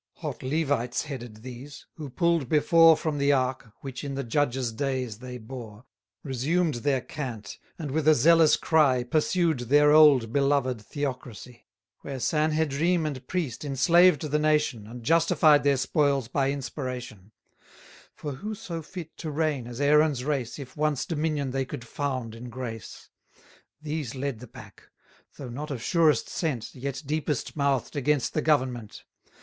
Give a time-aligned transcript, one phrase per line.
[0.15, 5.19] Hot Levites headed these; who pull'd before From the ark, which in the Judges' days
[5.19, 5.85] they bore,
[6.23, 11.67] 520 Resumed their cant, and with a zealous cry, Pursued their old beloved theocracy:
[11.99, 17.31] Where Sanhedrim and priest enslaved the nation, And justified their spoils by inspiration:
[18.15, 22.33] For who so fit to reign as Aaron's race, If once dominion they could found
[22.33, 23.09] in grace?
[23.79, 24.81] These led the pack;
[25.37, 29.03] though not of surest scent, Yet deepest mouth'd against the government.